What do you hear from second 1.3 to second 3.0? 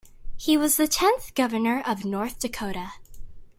Governor of North Dakota.